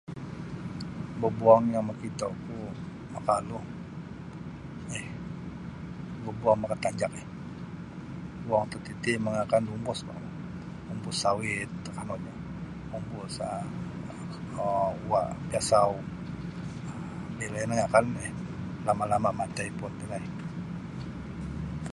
[1.21, 2.59] Bobuong yang makitoku
[3.13, 3.59] makalu
[4.97, 7.27] um bobuong makatanjak um
[8.45, 10.31] bobuong tatiti mangakan da umbus boh kamu
[10.91, 12.33] umbus sawit akanunnyo
[12.97, 13.35] umbus
[14.55, 14.57] um
[15.03, 15.91] uwa' piasau
[17.37, 18.35] bila iyo nangakan um
[18.87, 20.17] lama'-lama' matai puun tino.